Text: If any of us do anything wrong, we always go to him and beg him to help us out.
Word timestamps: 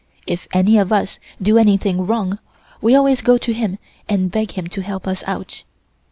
If 0.25 0.47
any 0.51 0.79
of 0.79 0.91
us 0.91 1.19
do 1.39 1.59
anything 1.59 2.07
wrong, 2.07 2.39
we 2.81 2.95
always 2.95 3.21
go 3.21 3.37
to 3.37 3.53
him 3.53 3.77
and 4.09 4.31
beg 4.31 4.53
him 4.53 4.65
to 4.69 4.81
help 4.81 5.07
us 5.07 5.23
out. 5.27 5.63